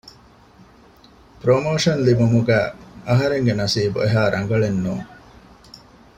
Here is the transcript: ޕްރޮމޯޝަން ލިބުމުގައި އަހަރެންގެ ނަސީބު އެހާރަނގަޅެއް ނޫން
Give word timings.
ޕްރޮމޯޝަން 1.39 2.03
ލިބުމުގައި 2.05 2.69
އަހަރެންގެ 3.07 3.53
ނަސީބު 3.59 3.97
އެހާރަނގަޅެއް 4.03 4.79
ނޫން 4.83 5.05